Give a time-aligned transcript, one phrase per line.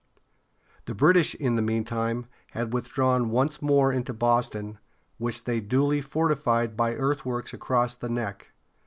[0.85, 4.79] The British, in the meantime, had withdrawn once more into Boston,
[5.19, 8.47] which they duly fortified by earthworks across the Neck.